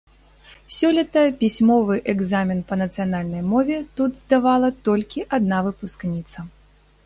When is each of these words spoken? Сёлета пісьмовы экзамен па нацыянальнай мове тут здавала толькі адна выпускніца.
Сёлета 0.77 1.21
пісьмовы 1.41 1.97
экзамен 2.15 2.63
па 2.71 2.79
нацыянальнай 2.83 3.43
мове 3.53 3.77
тут 3.99 4.11
здавала 4.23 4.69
толькі 4.89 5.27
адна 5.41 5.57
выпускніца. 5.69 6.37